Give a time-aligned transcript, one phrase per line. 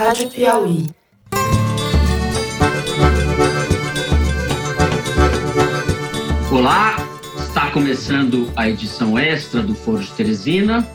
[0.00, 0.86] Rádio Piauí.
[6.50, 6.96] Olá,
[7.38, 10.88] está começando a edição extra do Foro de Teresina.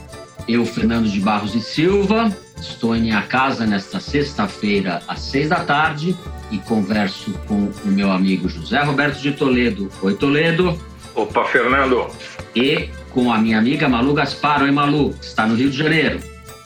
[0.48, 5.64] Eu, Fernando de Barros e Silva, estou em minha casa nesta sexta-feira, às seis da
[5.64, 6.18] tarde,
[6.50, 9.88] e converso com o meu amigo José Roberto de Toledo.
[10.02, 10.82] Oi, Toledo.
[11.14, 12.08] Opa, Fernando.
[12.56, 14.64] E com a minha amiga Malu Gaspar.
[14.64, 16.20] Oi, Malu, que está no Rio de Janeiro.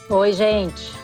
[0.08, 0.99] Oi, gente.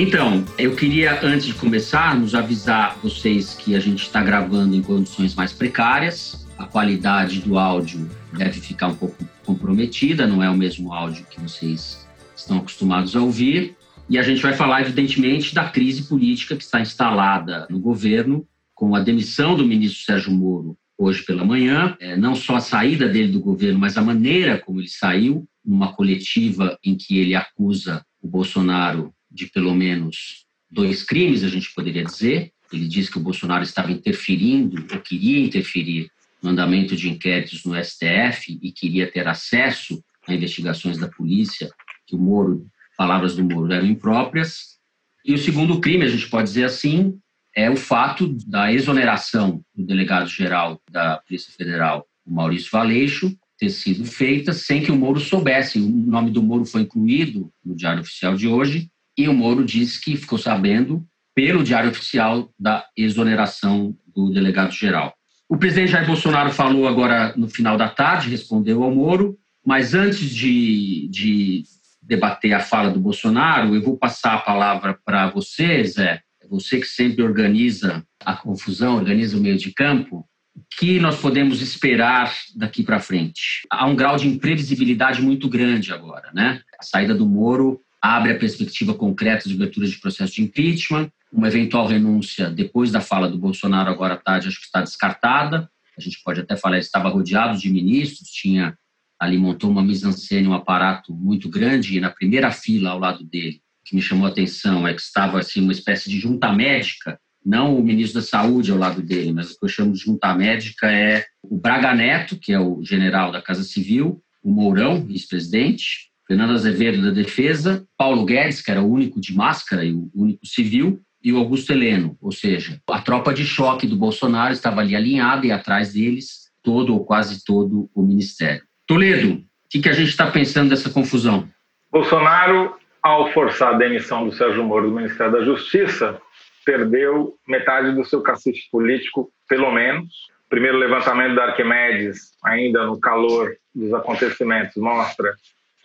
[0.00, 5.34] Então, eu queria, antes de começarmos, avisar vocês que a gente está gravando em condições
[5.34, 6.46] mais precárias.
[6.56, 11.40] A qualidade do áudio deve ficar um pouco comprometida, não é o mesmo áudio que
[11.40, 12.06] vocês
[12.36, 13.76] estão acostumados a ouvir.
[14.08, 18.94] E a gente vai falar, evidentemente, da crise política que está instalada no governo, com
[18.94, 23.32] a demissão do ministro Sérgio Moro hoje pela manhã, é, não só a saída dele
[23.32, 28.28] do governo, mas a maneira como ele saiu, numa coletiva em que ele acusa o
[28.28, 32.52] Bolsonaro de pelo menos dois crimes, a gente poderia dizer.
[32.72, 36.10] Ele diz que o Bolsonaro estava interferindo, ou queria interferir,
[36.42, 41.68] no andamento de inquéritos no STF e queria ter acesso a investigações da polícia,
[42.06, 42.66] que o Moro,
[42.96, 44.78] palavras do Moro, eram impróprias.
[45.24, 47.18] E o segundo crime, a gente pode dizer assim,
[47.56, 54.04] é o fato da exoneração do delegado-geral da Polícia Federal, o Maurício Valeixo, ter sido
[54.04, 55.80] feita sem que o Moro soubesse.
[55.80, 60.00] O nome do Moro foi incluído no Diário Oficial de hoje e o Moro disse
[60.00, 65.12] que ficou sabendo pelo Diário Oficial da exoneração do delegado-geral.
[65.48, 69.36] O presidente Jair Bolsonaro falou agora no final da tarde, respondeu ao Moro,
[69.66, 71.64] mas antes de, de
[72.00, 76.86] debater a fala do Bolsonaro, eu vou passar a palavra para você, Zé, você que
[76.86, 82.82] sempre organiza a confusão, organiza o meio de campo, o que nós podemos esperar daqui
[82.82, 83.66] para frente?
[83.70, 86.60] Há um grau de imprevisibilidade muito grande agora, né?
[86.80, 91.48] A saída do Moro abre a perspectiva concreta de abertura de processo de impeachment, uma
[91.48, 95.68] eventual renúncia depois da fala do Bolsonaro agora à tarde acho que está descartada.
[95.96, 98.76] A gente pode até falar, ele estava rodeado de ministros, tinha
[99.20, 103.60] ali montou uma mise-en-scène, um aparato muito grande e na primeira fila ao lado dele
[103.88, 107.78] que me chamou a atenção é que estava assim uma espécie de junta médica, não
[107.78, 110.92] o ministro da Saúde ao lado dele, mas o que eu chamo de junta médica
[110.92, 116.52] é o Braga Neto, que é o general da Casa Civil, o Mourão, vice-presidente, Fernando
[116.52, 121.00] Azevedo da Defesa, Paulo Guedes, que era o único de máscara e o único civil,
[121.24, 125.46] e o Augusto Heleno, ou seja, a tropa de choque do Bolsonaro estava ali alinhada
[125.46, 128.62] e atrás deles todo ou quase todo o ministério.
[128.86, 131.48] Toledo, o que, a gente está pensando dessa confusão?
[131.90, 136.20] Bolsonaro ao forçar a demissão do Sérgio Moro do Ministério da Justiça,
[136.64, 140.08] perdeu metade do seu cacife político, pelo menos.
[140.46, 145.34] O primeiro levantamento da Arquimedes, ainda no calor dos acontecimentos, mostra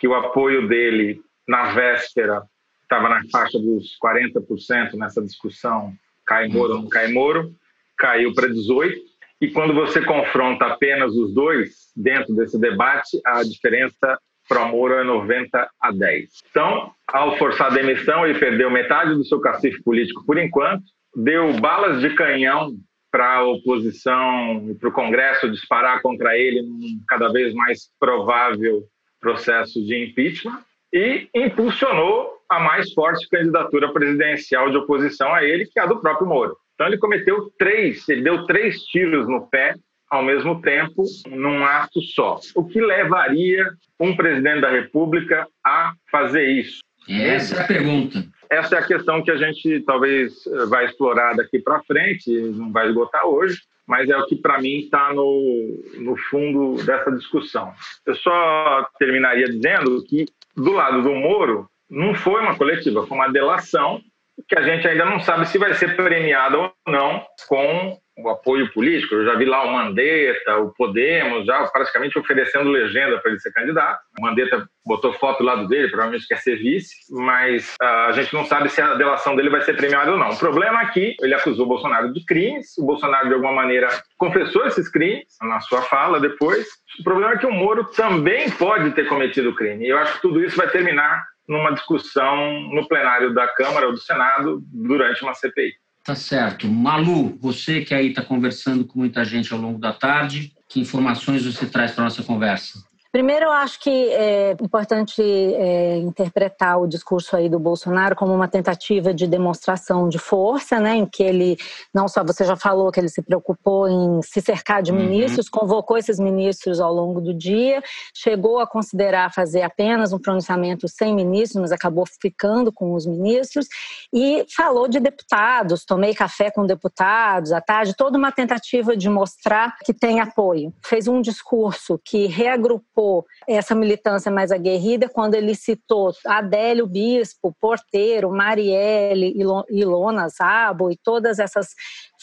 [0.04, 2.44] que o apoio dele na véspera
[2.82, 5.94] estava na faixa dos 40% nessa discussão
[6.26, 7.56] cai Moro ou não cai Moro,
[7.98, 8.96] caiu para 18%.
[9.40, 14.20] E quando você confronta apenas os dois dentro desse debate, a diferença
[14.50, 16.30] para Moro é 90 a 10.
[16.50, 20.84] Então, ao forçar a demissão, ele perdeu metade do seu cacife político por enquanto,
[21.16, 22.74] deu balas de canhão
[23.10, 28.84] para a oposição e para o Congresso disparar contra ele num cada vez mais provável
[29.24, 30.60] processo de impeachment
[30.92, 36.00] e impulsionou a mais forte candidatura presidencial de oposição a ele, que é a do
[36.00, 36.56] próprio Moro.
[36.76, 39.76] Então ele cometeu três, ele deu três tiros no pé
[40.12, 42.40] ao mesmo tempo num ato só.
[42.54, 46.82] O que levaria um presidente da República a fazer isso?
[47.10, 48.24] Essa é a pergunta.
[48.50, 50.34] Essa é a questão que a gente talvez
[50.70, 54.80] vai explorar daqui para frente, não vai esgotar hoje, mas é o que para mim
[54.80, 57.74] está no, no fundo dessa discussão.
[58.06, 63.32] Eu só terminaria dizendo que do lado do Moro não foi uma coletiva, foi uma
[63.32, 64.02] delação
[64.48, 68.72] que a gente ainda não sabe se vai ser premiada ou não com o apoio
[68.72, 69.16] político.
[69.16, 73.52] Eu já vi lá o Mandetta, o Podemos, já praticamente oferecendo legenda para ele ser
[73.52, 74.00] candidato.
[74.20, 78.34] O Mandetta botou foto do lado dele, provavelmente quer ser vice, mas uh, a gente
[78.34, 80.30] não sabe se a delação dele vai ser premiada ou não.
[80.30, 83.88] O problema é que ele acusou o Bolsonaro de crimes, o Bolsonaro de alguma maneira
[84.18, 86.68] confessou esses crimes na sua fala depois.
[87.00, 89.86] O problema é que o Moro também pode ter cometido crime.
[89.86, 93.94] E eu acho que tudo isso vai terminar numa discussão no plenário da Câmara ou
[93.94, 95.74] do Senado durante uma CPI.
[96.04, 96.68] Tá certo.
[96.68, 101.46] Malu, você que aí está conversando com muita gente ao longo da tarde, que informações
[101.46, 102.84] você traz para nossa conversa?
[103.14, 108.48] Primeiro, eu acho que é importante é, interpretar o discurso aí do Bolsonaro como uma
[108.48, 111.56] tentativa de demonstração de força, né, em que ele,
[111.94, 114.98] não só você já falou que ele se preocupou em se cercar de uhum.
[114.98, 117.84] ministros, convocou esses ministros ao longo do dia,
[118.16, 123.68] chegou a considerar fazer apenas um pronunciamento sem ministros, mas acabou ficando com os ministros,
[124.12, 129.78] e falou de deputados, tomei café com deputados à tarde, toda uma tentativa de mostrar
[129.86, 130.74] que tem apoio.
[130.84, 133.03] Fez um discurso que reagrupou
[133.48, 139.34] essa militância mais aguerrida quando ele citou Adélio Bispo, Porteiro, Marielle,
[139.70, 141.68] Ilona Zabo e todas essas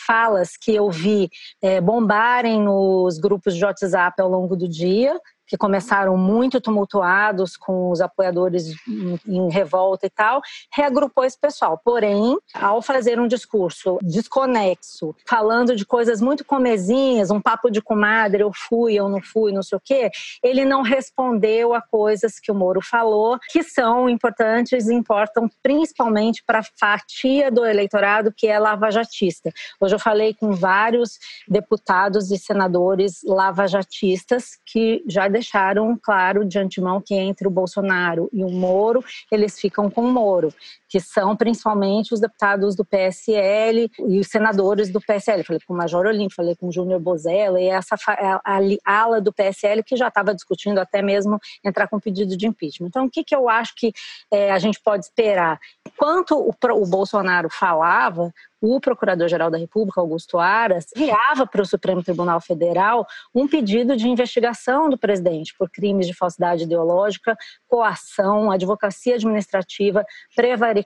[0.06, 1.28] falas que eu vi
[1.62, 5.18] é, bombarem nos grupos de WhatsApp ao longo do dia,
[5.50, 10.40] que começaram muito tumultuados com os apoiadores em, em, revolta e tal,
[10.72, 11.80] reagrupou esse pessoal.
[11.84, 18.44] Porém, ao fazer um discurso desconexo, falando de coisas muito comezinhas, um papo de comadre,
[18.44, 20.08] eu fui, eu não fui, não sei o quê,
[20.40, 26.44] ele não respondeu a coisas que o Moro falou, que são importantes e importam principalmente
[26.46, 29.50] para a fatia do eleitorado que é lavajatista.
[29.80, 31.18] Hoje eu falei com vários
[31.48, 38.44] deputados e senadores lavajatistas que já deixaram claro de antemão que entre o Bolsonaro e
[38.44, 39.02] o Moro,
[39.32, 40.52] eles ficam com o Moro,
[40.90, 45.44] que são principalmente os deputados do PSL e os senadores do PSL.
[45.44, 49.32] Falei com o Major Olim, falei com o Júnior Bozella e essa a, ala do
[49.32, 52.88] PSL que já estava discutindo até mesmo entrar com pedido de impeachment.
[52.88, 53.92] Então, o que, que eu acho que
[54.32, 55.60] é, a gente pode esperar?
[55.86, 62.02] Enquanto o, o Bolsonaro falava, o Procurador-Geral da República, Augusto Aras, enviava para o Supremo
[62.02, 69.14] Tribunal Federal um pedido de investigação do presidente por crimes de falsidade ideológica, coação, advocacia
[69.14, 70.04] administrativa,
[70.36, 70.79] prevaricação,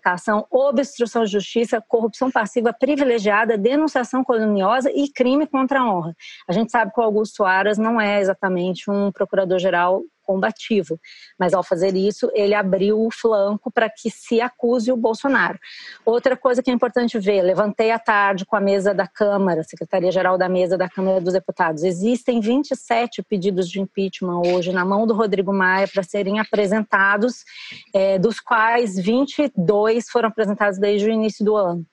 [0.51, 6.15] obstrução de justiça, corrupção passiva privilegiada, denunciação coluniosa e crime contra a honra.
[6.49, 10.99] A gente sabe que o Augusto Aras não é exatamente um procurador-geral combativo.
[11.39, 15.59] Mas ao fazer isso, ele abriu o flanco para que se acuse o Bolsonaro.
[16.05, 20.37] Outra coisa que é importante ver, levantei à tarde com a mesa da Câmara, Secretaria-Geral
[20.37, 21.83] da Mesa da Câmara dos Deputados.
[21.83, 27.45] Existem 27 pedidos de impeachment hoje na mão do Rodrigo Maia para serem apresentados,
[27.95, 31.85] é, dos quais 22 foram apresentados desde o início do ano.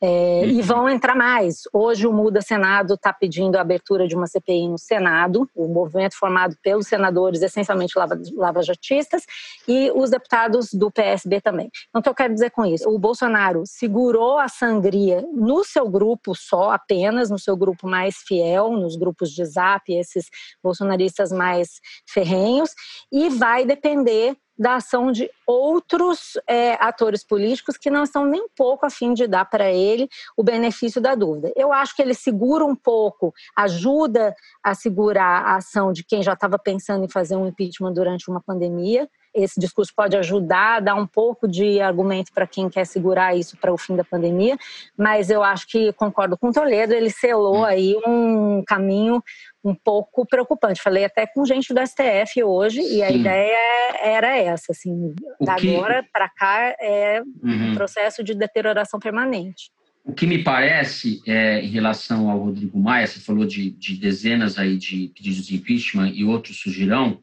[0.00, 0.62] É, e uhum.
[0.62, 1.62] vão entrar mais.
[1.72, 6.16] Hoje o Muda Senado está pedindo a abertura de uma CPI no Senado, o movimento
[6.16, 9.24] formado pelos senadores, essencialmente lava, lavajatistas,
[9.66, 11.68] e os deputados do PSB também.
[11.88, 12.88] Então, o que eu quero dizer com isso?
[12.88, 18.72] O Bolsonaro segurou a sangria no seu grupo só, apenas no seu grupo mais fiel,
[18.72, 20.26] nos grupos de zap, esses
[20.62, 22.70] bolsonaristas mais ferrenhos,
[23.10, 28.84] e vai depender da ação de outros é, atores políticos que não estão nem pouco
[28.84, 31.52] a fim de dar para ele o benefício da dúvida.
[31.54, 36.32] Eu acho que ele segura um pouco, ajuda a segurar a ação de quem já
[36.32, 41.06] estava pensando em fazer um impeachment durante uma pandemia, esse discurso pode ajudar dar um
[41.06, 44.56] pouco de argumento para quem quer segurar isso para o fim da pandemia,
[44.96, 47.64] mas eu acho que concordo com o Toledo, ele selou hum.
[47.64, 49.22] aí um caminho
[49.64, 50.82] um pouco preocupante.
[50.82, 53.56] Falei até com gente do STF hoje e a ideia
[54.02, 55.74] era essa, assim, da que...
[55.74, 57.72] agora para cá é uhum.
[57.72, 59.70] um processo de deterioração permanente.
[60.04, 64.58] O que me parece, é, em relação ao Rodrigo Maia, você falou de, de dezenas
[64.58, 67.22] aí de pedidos de impeachment e outros surgirão,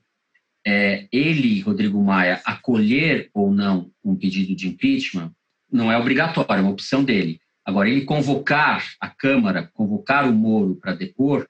[0.66, 5.32] é, ele, Rodrigo Maia, acolher ou não um pedido de impeachment
[5.72, 7.40] não é obrigatório, é uma opção dele.
[7.66, 11.48] Agora, ele convocar a Câmara, convocar o Moro para depor,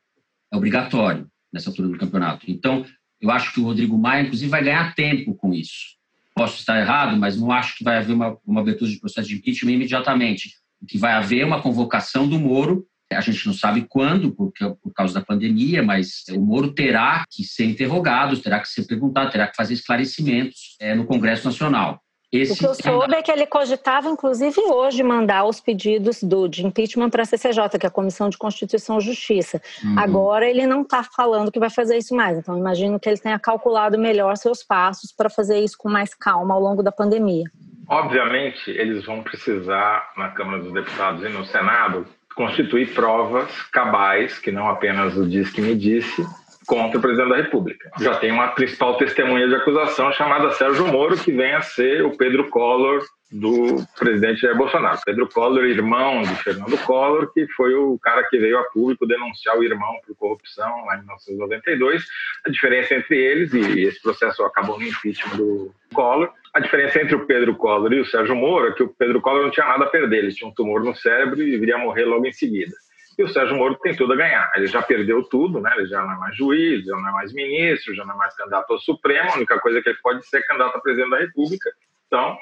[0.52, 2.50] é obrigatório nessa altura do campeonato.
[2.50, 2.86] Então,
[3.22, 5.96] eu acho que o Rodrigo Maia, inclusive, vai ganhar tempo com isso.
[6.34, 9.36] Posso estar errado, mas não acho que vai haver uma, uma abertura de processo de
[9.36, 10.54] impeachment imediatamente.
[10.82, 14.66] O que vai haver é uma convocação do Moro a gente não sabe quando, porque,
[14.82, 19.32] por causa da pandemia, mas o Moro terá que ser interrogado, terá que ser perguntado,
[19.32, 22.02] terá que fazer esclarecimentos é, no Congresso Nacional.
[22.32, 22.54] Esse...
[22.54, 26.66] O que eu soube é que ele cogitava, inclusive, hoje mandar os pedidos do, de
[26.66, 29.62] impeachment para a CCJ, que é a Comissão de Constituição e Justiça.
[29.84, 29.98] Uhum.
[29.98, 33.40] Agora ele não está falando que vai fazer isso mais, então imagino que ele tenha
[33.40, 37.46] calculado melhor seus passos para fazer isso com mais calma ao longo da pandemia.
[37.88, 44.51] Obviamente, eles vão precisar, na Câmara dos Deputados e no Senado, constituir provas cabais, que
[44.51, 46.25] não apenas o diz que me disse,
[46.65, 47.89] contra o presidente da República.
[48.00, 52.18] Já tem uma principal testemunha de acusação chamada Sérgio Moro, que vem a ser o
[52.18, 53.01] Pedro Collor
[53.32, 55.00] do presidente Jair Bolsonaro.
[55.06, 59.58] Pedro Collor, irmão de Fernando Collor, que foi o cara que veio a público denunciar
[59.58, 62.06] o irmão por corrupção lá em 1992.
[62.46, 67.14] A diferença entre eles, e esse processo acabou no impeachment do Collor, a diferença entre
[67.14, 69.84] o Pedro Collor e o Sérgio Moro é que o Pedro Collor não tinha nada
[69.84, 72.74] a perder, ele tinha um tumor no cérebro e viria a morrer logo em seguida.
[73.20, 74.50] e o Sérgio Moro tem tudo a ganhar.
[74.56, 75.70] Ele já perdeu tudo, né?
[75.76, 78.34] ele já não é mais juiz, já não é mais ministro, já não é mais
[78.38, 81.18] candidato ao Supremo, a única coisa que ele pode ser é candidato a presidente da
[81.18, 81.70] República.
[82.08, 82.38] Então,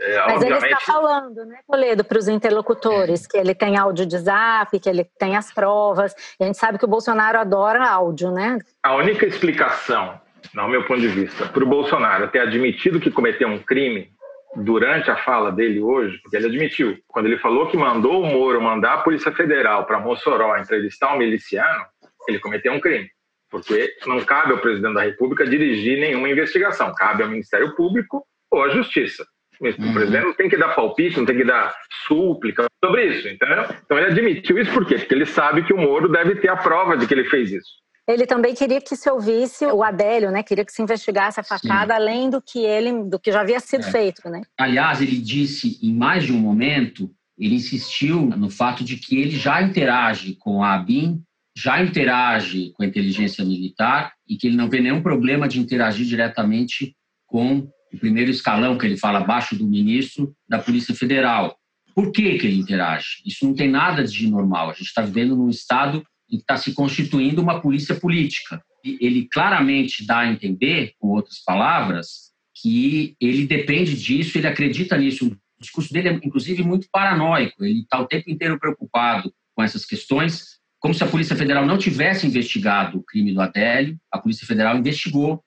[0.00, 0.64] é, Mas obviamente...
[0.64, 4.88] ele está falando, né, Toledo, para os interlocutores, que ele tem áudio de zap, que
[4.88, 6.14] ele tem as provas.
[6.40, 8.58] E a gente sabe que o Bolsonaro adora áudio, né?
[8.82, 10.18] A única explicação,
[10.54, 14.08] no meu ponto de vista, para o Bolsonaro ter admitido que cometeu um crime
[14.56, 18.60] durante a fala dele hoje, porque ele admitiu, quando ele falou que mandou o Moro
[18.60, 21.84] mandar a Polícia Federal para Mossoró entrevistar um miliciano,
[22.28, 23.08] ele cometeu um crime.
[23.48, 28.62] Porque não cabe ao presidente da República dirigir nenhuma investigação, cabe ao Ministério Público ou
[28.62, 29.24] à Justiça.
[29.60, 29.92] O uhum.
[29.92, 31.74] presidente não tem que dar palpite, não tem que dar
[32.06, 33.64] súplica sobre isso, entendeu?
[33.84, 34.96] Então ele admitiu isso por quê?
[34.96, 37.70] Porque ele sabe que o Moro deve ter a prova de que ele fez isso.
[38.12, 40.42] Ele também queria que se ouvisse o Adélio, né?
[40.42, 42.00] Queria que se investigasse a facada, Sim.
[42.00, 43.90] além do que ele, do que já havia sido é.
[43.90, 44.42] feito, né?
[44.58, 49.36] Aliás, ele disse em mais de um momento, ele insistiu no fato de que ele
[49.36, 51.22] já interage com a ABIN,
[51.56, 56.06] já interage com a inteligência militar e que ele não vê nenhum problema de interagir
[56.06, 56.94] diretamente
[57.26, 61.56] com o primeiro escalão, que ele fala abaixo do ministro da Polícia Federal.
[61.94, 63.22] Por que, que ele interage?
[63.26, 64.70] Isso não tem nada de normal.
[64.70, 66.02] A gente está vivendo num Estado
[66.36, 68.62] está se constituindo uma polícia política.
[68.84, 75.26] Ele claramente dá a entender, com outras palavras, que ele depende disso, ele acredita nisso.
[75.26, 77.64] O discurso dele é, inclusive, muito paranoico.
[77.64, 81.76] Ele está o tempo inteiro preocupado com essas questões, como se a Polícia Federal não
[81.76, 83.98] tivesse investigado o crime do Adélio.
[84.10, 85.42] A Polícia Federal investigou,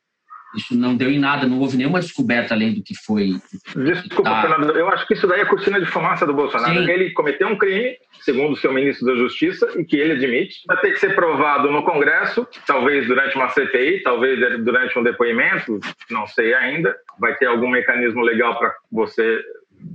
[0.56, 3.40] isso não deu em nada, não houve nenhuma descoberta além do que foi.
[3.76, 4.42] Desculpa, tá.
[4.42, 6.74] Fernando, eu acho que isso daí é cortina de fumaça do Bolsonaro.
[6.74, 6.90] Sim.
[6.90, 10.62] Ele cometeu um crime, segundo o seu ministro da Justiça, e que ele admite.
[10.68, 15.80] Vai ter que ser provado no Congresso, talvez durante uma CPI, talvez durante um depoimento,
[16.10, 16.96] não sei ainda.
[17.20, 19.42] Vai ter algum mecanismo legal para você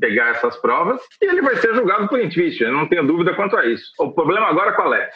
[0.00, 3.66] pegar essas provas e ele vai ser julgado por impeachment, não tenho dúvida quanto a
[3.66, 3.90] isso.
[3.98, 5.10] O problema agora qual é?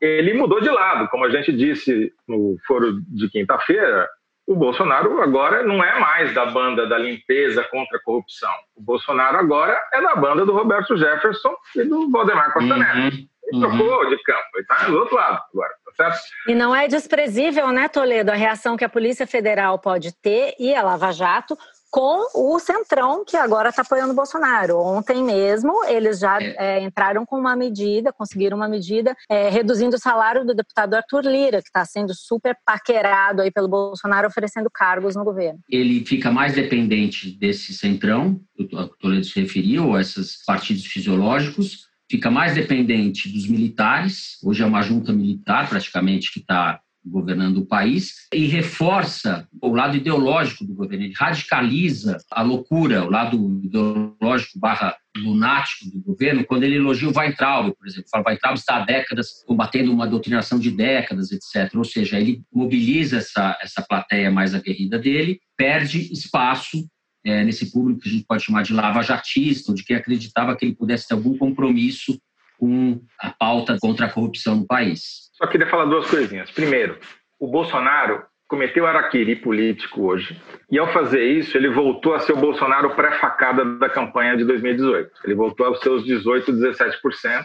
[0.00, 4.08] Ele mudou de lado, como a gente disse no foro de quinta-feira,
[4.48, 8.50] o Bolsonaro agora não é mais da banda da limpeza contra a corrupção.
[8.74, 12.98] O Bolsonaro agora é da banda do Roberto Jefferson e do Valdemar Costa uhum, Neto.
[12.98, 13.60] Ele uhum.
[13.60, 16.18] trocou de campo, ele está do outro lado agora, tá certo?
[16.48, 20.74] E não é desprezível, né, Toledo, a reação que a Polícia Federal pode ter e
[20.74, 21.56] a Lava Jato
[21.90, 24.78] com o Centrão, que agora está apoiando o Bolsonaro.
[24.78, 26.54] Ontem mesmo, eles já é.
[26.58, 31.24] É, entraram com uma medida, conseguiram uma medida é, reduzindo o salário do deputado Arthur
[31.24, 35.60] Lira, que está sendo super paquerado aí pelo Bolsonaro, oferecendo cargos no governo.
[35.68, 41.88] Ele fica mais dependente desse Centrão, que o Toledo se referiu, a esses partidos fisiológicos,
[42.10, 47.66] fica mais dependente dos militares, hoje é uma junta militar praticamente que está governando o
[47.66, 51.04] país e reforça o lado ideológico do governo.
[51.04, 57.12] Ele radicaliza a loucura, o lado ideológico barra lunático do governo, quando ele elogia o
[57.16, 58.08] Weintraub, por exemplo.
[58.10, 61.74] Fala, Weintraub está há décadas combatendo uma doutrinação de décadas, etc.
[61.74, 66.86] Ou seja, ele mobiliza essa, essa plateia mais aguerrida dele, perde espaço
[67.24, 70.64] é, nesse público que a gente pode chamar de lava-jatista, ou de quem acreditava que
[70.64, 72.18] ele pudesse ter algum compromisso
[72.58, 75.30] com a pauta contra a corrupção no país.
[75.34, 76.50] Só queria falar duas coisinhas.
[76.50, 76.98] Primeiro,
[77.38, 80.40] o Bolsonaro cometeu araquiri político hoje.
[80.70, 85.10] E ao fazer isso, ele voltou a ser o Bolsonaro pré-facada da campanha de 2018.
[85.24, 87.44] Ele voltou aos seus 18, 17%.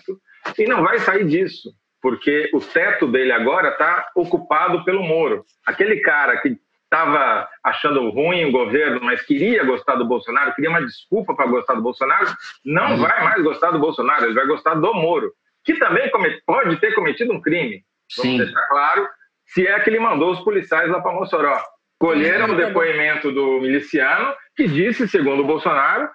[0.58, 1.70] E não vai sair disso,
[2.02, 5.46] porque o teto dele agora está ocupado pelo Moro.
[5.66, 6.58] Aquele cara que
[6.94, 11.74] estava achando ruim o governo, mas queria gostar do Bolsonaro, queria uma desculpa para gostar
[11.74, 12.28] do Bolsonaro,
[12.64, 12.98] não uhum.
[12.98, 15.34] vai mais gostar do Bolsonaro, ele vai gostar do Moro
[15.64, 16.10] que também
[16.46, 17.84] pode ter cometido um crime.
[18.18, 18.38] Vamos Sim.
[18.38, 19.08] deixar claro,
[19.46, 21.62] se é que ele mandou os policiais lá para Mossoró.
[22.00, 26.10] Colheram o depoimento do miliciano, que disse, segundo o Bolsonaro,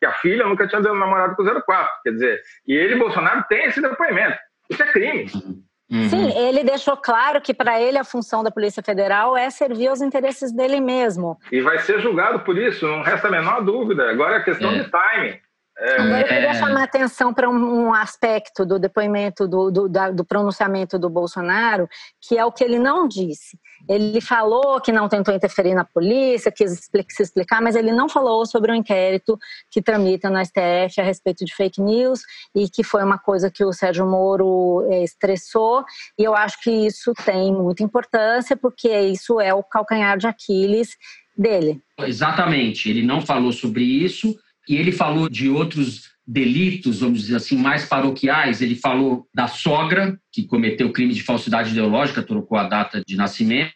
[0.00, 1.92] que a filha nunca tinha dado namorado com o 04.
[2.02, 4.38] Quer dizer, e ele, Bolsonaro, tem esse depoimento.
[4.70, 5.26] Isso é crime.
[5.90, 6.08] Uhum.
[6.08, 10.00] Sim, ele deixou claro que para ele a função da Polícia Federal é servir aos
[10.00, 11.38] interesses dele mesmo.
[11.52, 14.10] E vai ser julgado por isso, não resta a menor dúvida.
[14.10, 14.78] Agora é questão é.
[14.78, 15.38] de timing.
[15.76, 16.54] É, Agora eu queria é.
[16.54, 21.88] chamar atenção para um, um, aspecto do depoimento, do, do, da, do, pronunciamento do Bolsonaro,
[22.20, 23.58] que é o que ele não disse.
[23.88, 28.46] Ele falou que não tentou interferir na polícia, quis se explicar, mas ele não falou
[28.46, 29.38] sobre o um inquérito
[29.70, 32.20] que tramita no STF a respeito de fake news
[32.54, 35.84] e que foi uma coisa que o Sérgio Moro é, estressou.
[36.18, 40.96] E eu acho que isso tem muita importância, porque isso é o calcanhar de Aquiles
[41.36, 41.82] dele.
[41.98, 44.34] Exatamente, ele não falou sobre isso
[44.68, 48.62] e ele falou de outros delitos, vamos dizer assim, mais paroquiais.
[48.62, 53.72] Ele falou da sogra, que cometeu crime de falsidade ideológica, trocou a data de nascimento.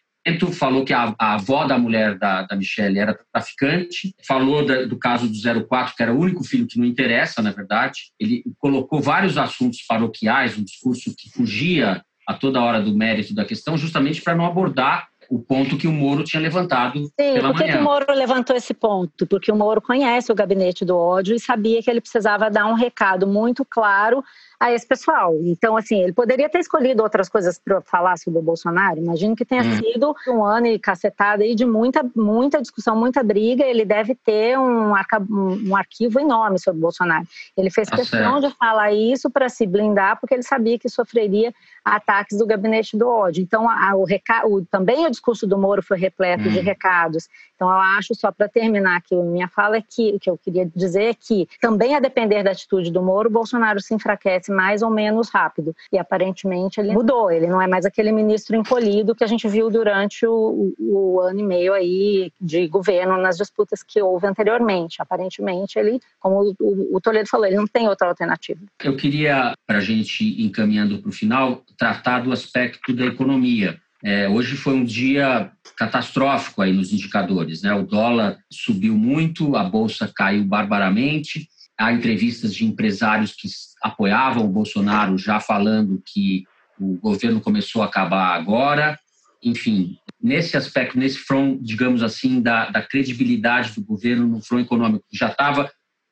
[0.51, 4.97] falou que a, a, avó da mulher da, da Michelle era traficante, falou da, do
[4.97, 8.11] caso do 04, que era o único filho que não interessa, na verdade.
[8.19, 13.43] Ele colocou vários assuntos paroquiais, um discurso que fugia a toda hora do mérito da
[13.43, 17.61] questão, justamente para não abordar o ponto que o Moro tinha levantado Sim, pela por
[17.61, 19.27] que, que o Moro levantou esse ponto?
[19.27, 22.73] Porque o Moro conhece o gabinete do ódio e sabia que ele precisava dar um
[22.73, 24.23] recado muito claro
[24.59, 25.33] a esse pessoal.
[25.43, 28.99] Então, assim, ele poderia ter escolhido outras coisas para falar sobre o Bolsonaro.
[28.99, 29.77] Imagino que tenha hum.
[29.77, 33.63] sido um ano e cacetada aí de muita, muita discussão, muita briga.
[33.63, 37.25] Ele deve ter um, um arquivo enorme sobre o Bolsonaro.
[37.55, 38.49] Ele fez tá questão certo.
[38.49, 41.53] de falar isso para se blindar, porque ele sabia que sofreria
[41.85, 43.41] ataques do gabinete do ódio.
[43.41, 44.05] Então, a, o,
[44.49, 46.51] o, também o discurso do Moro foi repleto hum.
[46.51, 47.29] de recados.
[47.59, 50.37] Então, eu acho, só para terminar aqui a minha fala, é que o que eu
[50.37, 54.49] queria dizer é que, também a depender da atitude do Moro, o Bolsonaro se enfraquece
[54.49, 55.75] mais ou menos rápido.
[55.91, 59.69] E aparentemente ele mudou, ele não é mais aquele ministro encolhido que a gente viu
[59.69, 65.01] durante o, o ano e meio aí de governo nas disputas que houve anteriormente.
[65.01, 68.61] Aparentemente ele, como o, o Toledo falou, ele não tem outra alternativa.
[68.81, 73.77] Eu queria, para a gente encaminhando para o final, tratar do aspecto da economia.
[74.03, 77.73] É, hoje foi um dia catastrófico aí nos indicadores, né?
[77.73, 81.47] O dólar subiu muito, a bolsa caiu barbaramente.
[81.77, 83.47] Há entrevistas de empresários que
[83.81, 86.43] apoiavam o Bolsonaro já falando que
[86.79, 88.97] o governo começou a acabar agora.
[89.43, 95.05] Enfim, nesse aspecto, nesse front, digamos assim, da, da credibilidade do governo no front econômico,
[95.11, 95.69] já estava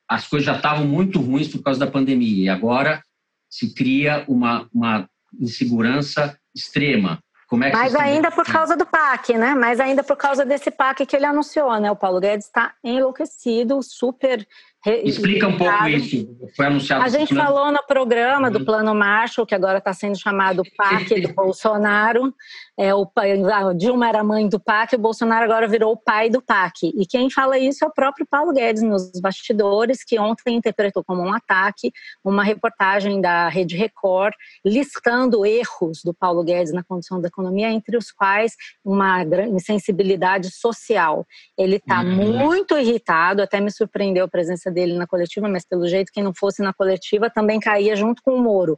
[0.08, 3.02] as coisas já estavam muito ruins por causa da pandemia e agora
[3.50, 7.22] se cria uma, uma insegurança extrema.
[7.48, 9.54] Como é que Mas ainda por causa do PAC, né?
[9.54, 11.90] Mas ainda por causa desse PAC que ele anunciou, né?
[11.90, 14.46] O Paulo Guedes está enlouquecido, super
[14.86, 16.28] Explica um pouco isso.
[16.54, 17.04] Foi anunciado.
[17.04, 18.64] A gente falou no programa do uhum.
[18.64, 22.32] Plano Marshall, que agora está sendo chamado PAC do Bolsonaro.
[22.78, 26.40] É, o, a Dilma era mãe do PAC, o Bolsonaro agora virou o pai do
[26.40, 26.92] PAC.
[26.96, 31.22] E quem fala isso é o próprio Paulo Guedes nos bastidores, que ontem interpretou como
[31.22, 31.92] um ataque
[32.24, 34.32] uma reportagem da Rede Record
[34.64, 38.54] listando erros do Paulo Guedes na condição da economia, entre os quais
[38.84, 41.26] uma insensibilidade social.
[41.58, 42.38] Ele está uhum.
[42.38, 46.32] muito irritado, até me surpreendeu a presença dele na coletiva, mas pelo jeito quem não
[46.34, 48.76] fosse na coletiva também caía junto com o Moro.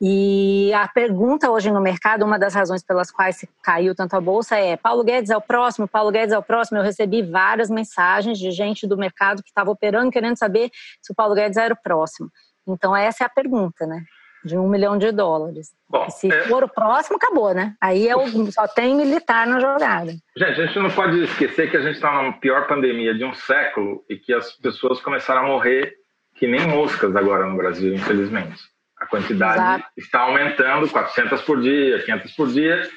[0.00, 4.56] E a pergunta hoje no mercado, uma das razões pelas quais caiu tanto a bolsa
[4.56, 6.78] é: Paulo Guedes é o próximo, Paulo Guedes é o próximo.
[6.78, 10.70] Eu recebi várias mensagens de gente do mercado que estava operando querendo saber
[11.02, 12.30] se o Paulo Guedes era o próximo.
[12.66, 14.02] Então essa é a pergunta, né?
[14.44, 15.72] De um milhão de dólares.
[15.88, 16.42] Bom, se é...
[16.42, 17.74] for o próximo, acabou, né?
[17.80, 18.52] Aí é o...
[18.52, 20.12] só tem militar na jogada.
[20.36, 23.34] Gente, a gente não pode esquecer que a gente está na pior pandemia de um
[23.34, 25.94] século e que as pessoas começaram a morrer
[26.38, 28.62] que nem moscas agora no Brasil, infelizmente.
[28.96, 29.84] A quantidade Exato.
[29.96, 32.88] está aumentando, 400 por dia, 500 por dia,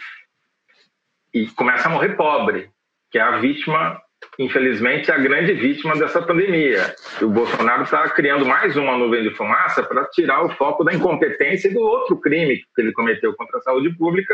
[1.33, 2.69] e começa a morrer pobre,
[3.09, 3.99] que é a vítima,
[4.39, 6.95] infelizmente, a grande vítima dessa pandemia.
[7.19, 10.93] E o Bolsonaro está criando mais uma nuvem de fumaça para tirar o foco da
[10.93, 14.33] incompetência e do outro crime que ele cometeu contra a saúde pública,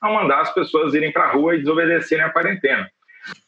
[0.00, 2.86] ao mandar as pessoas irem para a rua e desobedecerem a quarentena.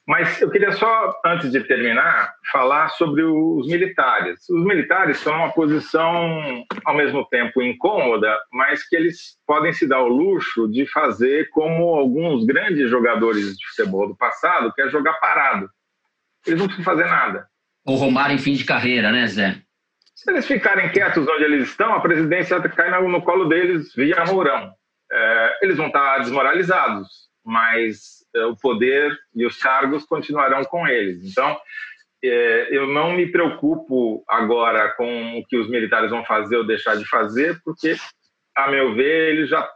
[0.06, 4.40] Mas eu queria só, antes de terminar, falar sobre os militares.
[4.48, 10.00] Os militares estão numa posição, ao mesmo tempo, incômoda, mas que eles podem se dar
[10.00, 15.14] o luxo de fazer como alguns grandes jogadores de futebol do passado, que é jogar
[15.20, 15.68] parado.
[16.46, 17.48] Eles não precisam fazer nada.
[17.86, 19.62] Ou Romário em fim de carreira, né, Zé?
[20.14, 24.72] Se eles ficarem quietos onde eles estão, a presidência cai no colo deles via Mourão.
[25.10, 27.08] É, eles vão estar desmoralizados,
[27.44, 31.24] mas é, o poder e os cargos continuarão com eles.
[31.24, 31.56] Então,
[32.22, 36.96] é, eu não me preocupo agora com o que os militares vão fazer ou deixar
[36.96, 37.96] de fazer, porque,
[38.56, 39.66] a meu ver, ele já,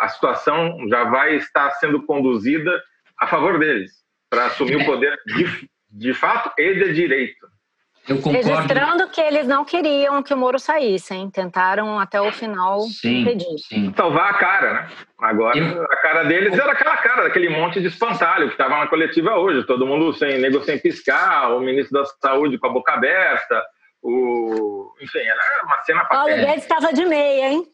[0.00, 2.82] a situação já vai estar sendo conduzida
[3.18, 3.90] a favor deles,
[4.30, 7.46] para assumir o poder de, de fato e de direito.
[8.08, 8.48] Eu concordo.
[8.48, 11.30] Registrando que eles não queriam que o Moro saísse, hein?
[11.30, 13.58] Tentaram até o final sim, impedir.
[13.58, 13.92] Sim.
[13.94, 14.88] Salvar a cara, né?
[15.18, 15.82] Agora, eu...
[15.82, 19.66] a cara deles era aquela cara, daquele monte de espantalho que estava na coletiva hoje.
[19.66, 23.62] Todo mundo sem nego sem piscar, o ministro da Saúde com a boca aberta,
[24.02, 24.90] o...
[25.02, 27.66] enfim, era uma cena Paulo Guedes estava de meia, hein?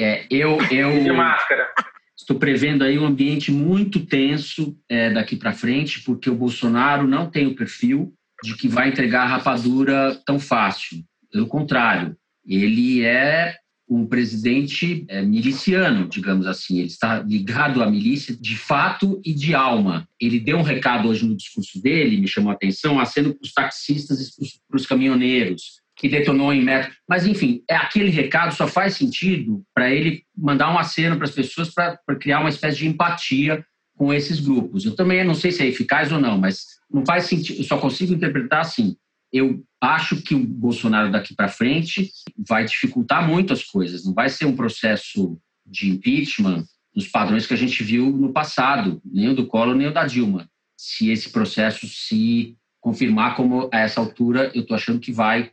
[0.00, 1.02] É, eu, eu...
[1.02, 1.70] De máscara.
[2.18, 7.30] Estou prevendo aí um ambiente muito tenso é, daqui para frente, porque o Bolsonaro não
[7.30, 11.04] tem o perfil de que vai entregar a rapadura tão fácil.
[11.30, 13.56] Pelo contrário, ele é
[13.88, 16.78] um presidente é, miliciano, digamos assim.
[16.78, 20.08] Ele está ligado à milícia de fato e de alma.
[20.20, 23.52] Ele deu um recado hoje no discurso dele, me chamou a atenção, acendo para os
[23.52, 24.30] taxistas e
[24.68, 26.92] para os caminhoneiros, que detonou em metro.
[27.08, 31.34] Mas, enfim, é aquele recado só faz sentido para ele mandar um aceno para as
[31.34, 33.64] pessoas para criar uma espécie de empatia
[33.96, 34.84] com esses grupos.
[34.84, 37.78] Eu também não sei se é eficaz ou não, mas não faz sentido, eu só
[37.78, 38.94] consigo interpretar assim.
[39.32, 42.10] Eu acho que o Bolsonaro daqui para frente
[42.46, 47.54] vai dificultar muito as coisas, não vai ser um processo de impeachment dos padrões que
[47.54, 50.48] a gente viu no passado, nem o do Collor, nem o da Dilma.
[50.78, 55.50] Se esse processo se confirmar como a essa altura, eu estou achando que vai.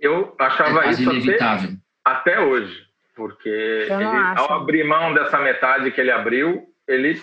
[0.00, 1.70] Eu achava é isso inevitável.
[2.04, 2.82] Até, até hoje,
[3.14, 4.04] porque ele,
[4.36, 7.22] ao abrir mão dessa metade que ele abriu, ele,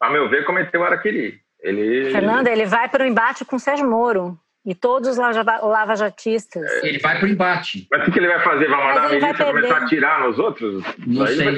[0.00, 1.40] a meu ver, cometeu araquiri.
[1.60, 4.38] Ele, Fernanda, ele vai para o embate com o Sérgio Moro.
[4.68, 6.62] E todos os lava-jatistas.
[6.82, 7.86] Ele vai para o embate.
[7.90, 8.68] Mas o que ele vai fazer?
[8.68, 10.84] Vai mandar a milícia começar a atirar nos outros?
[11.06, 11.56] Não Aí sei.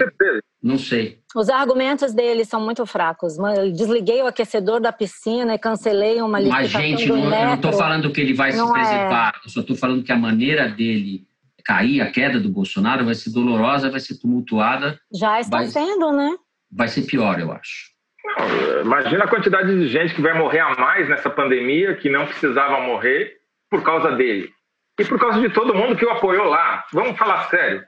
[0.63, 1.19] Não sei.
[1.35, 3.37] Os argumentos dele são muito fracos.
[3.37, 7.55] Eu desliguei o aquecedor da piscina e cancelei uma licitação Mas, gente, não, eu não
[7.55, 8.75] estou falando que ele vai não se é.
[8.75, 9.33] preservar.
[9.35, 9.47] É.
[9.47, 11.27] Eu só estou falando que a maneira dele
[11.65, 15.01] cair, a queda do Bolsonaro, vai ser dolorosa, vai ser tumultuada.
[15.13, 16.37] Já está vai, sendo, né?
[16.71, 17.90] Vai ser pior, eu acho.
[18.25, 22.27] Não, imagina a quantidade de gente que vai morrer a mais nessa pandemia, que não
[22.27, 23.33] precisava morrer
[23.71, 24.51] por causa dele.
[24.99, 26.85] E por causa de todo mundo que o apoiou lá.
[26.93, 27.83] Vamos falar sério.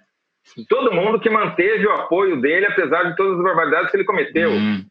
[0.69, 4.51] Todo mundo que manteve o apoio dele, apesar de todas as barbaridades que ele cometeu.
[4.51, 4.85] Hum.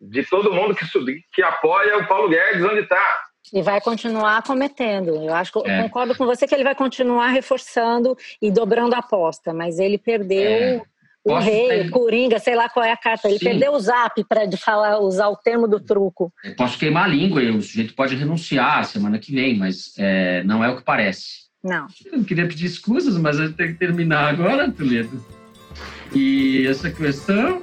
[0.00, 0.84] De todo mundo que,
[1.32, 3.20] que apoia o Paulo Guedes onde está.
[3.52, 5.10] E vai continuar cometendo.
[5.10, 5.82] Eu acho que é.
[5.82, 10.50] concordo com você que ele vai continuar reforçando e dobrando a aposta, mas ele perdeu
[10.50, 10.82] é.
[11.24, 11.90] O rei, ter...
[11.90, 13.28] Coringa, sei lá qual é a carta.
[13.28, 13.44] Ele Sim.
[13.44, 16.32] perdeu o zap para falar, usar o termo do truco.
[16.42, 20.42] Eu posso queimar a língua e o sujeito pode renunciar semana que vem, mas é,
[20.42, 21.42] não é o que parece.
[21.62, 21.86] Não.
[22.04, 25.24] Eu não queria pedir escusas, mas a gente tem que terminar agora, Toledo.
[26.12, 27.62] E essa questão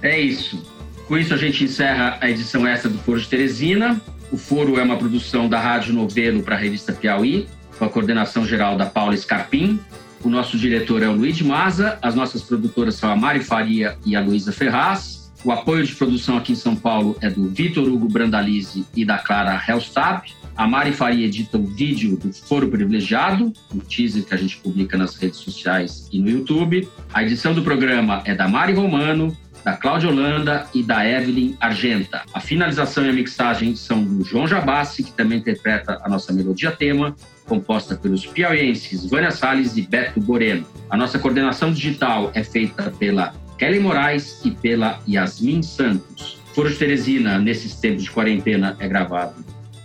[0.00, 0.62] é isso.
[1.06, 4.00] Com isso, a gente encerra a edição extra do Foro de Teresina.
[4.32, 7.46] O Foro é uma produção da Rádio Novelo para a revista Piauí,
[7.78, 9.78] com a coordenação geral da Paula Scarpim.
[10.24, 14.16] O nosso diretor é o Luiz Maza, as nossas produtoras são a Mari Faria e
[14.16, 15.30] a Luísa Ferraz.
[15.44, 19.18] O apoio de produção aqui em São Paulo é do Vitor Hugo Brandalize e da
[19.18, 20.22] Clara Helstab.
[20.56, 24.96] A Mari Faria edita o vídeo do Foro Privilegiado, o teaser que a gente publica
[24.96, 26.88] nas redes sociais e no YouTube.
[27.12, 32.22] A edição do programa é da Mari Romano, da Cláudia Holanda e da Evelyn Argenta.
[32.34, 36.70] A finalização e a mixagem são do João Jabassi, que também interpreta a nossa melodia
[36.70, 40.66] tema, composta pelos piauienses Vânia Salles e Beto Boreno.
[40.90, 46.38] A nossa coordenação digital é feita pela Kelly Moraes e pela Yasmin Santos.
[46.54, 49.34] Foro de Teresina, nesses tempos de quarentena, é gravado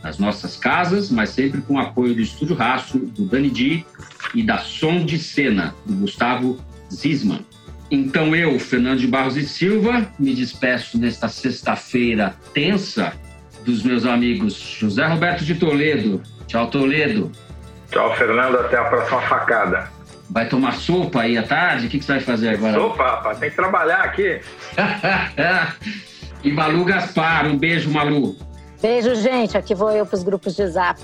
[0.03, 3.85] nas nossas casas, mas sempre com o apoio do Estúdio Raço, do Dani Di
[4.33, 6.59] e da Som de Cena, do Gustavo
[6.91, 7.45] Zisman.
[7.91, 13.13] Então eu, Fernando de Barros e Silva, me despeço nesta sexta-feira tensa
[13.65, 16.21] dos meus amigos José Roberto de Toledo.
[16.47, 17.31] Tchau, Toledo.
[17.91, 18.57] Tchau, Fernando.
[18.57, 19.89] Até a próxima facada.
[20.29, 21.87] Vai tomar sopa aí à tarde?
[21.87, 22.73] O que, que você vai fazer agora?
[22.73, 23.39] Sopa, rapaz.
[23.39, 24.39] Tem que trabalhar aqui.
[26.43, 27.47] e Malu Gaspar.
[27.47, 28.35] Um beijo, Malu.
[28.79, 29.57] Beijo, gente.
[29.57, 31.01] Aqui vou eu para os grupos de zap.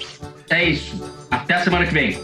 [0.49, 1.03] É isso.
[1.31, 2.19] Até a semana que vem.